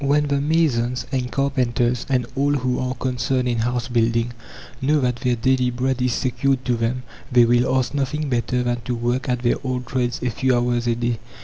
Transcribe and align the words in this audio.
When 0.03 0.29
the 0.29 0.41
masons, 0.41 1.05
and 1.11 1.31
carpenters, 1.31 2.07
and 2.09 2.25
all 2.35 2.55
who 2.55 2.79
are 2.79 2.95
concerned 2.95 3.47
in 3.47 3.59
house 3.59 3.87
building, 3.87 4.33
know 4.81 4.99
that 5.01 5.17
their 5.17 5.35
daily 5.35 5.69
bread 5.69 6.01
is 6.01 6.13
secured 6.13 6.65
to 6.65 6.73
them, 6.75 7.03
they 7.31 7.45
will 7.45 7.77
ask 7.77 7.93
nothing 7.93 8.27
better 8.27 8.63
than 8.63 8.81
to 8.85 8.95
work 8.95 9.29
at 9.29 9.43
their 9.43 9.57
old 9.63 9.85
trades 9.85 10.19
a 10.23 10.31
few 10.31 10.57
hours 10.57 10.87
a 10.87 10.95
day. 10.95 11.19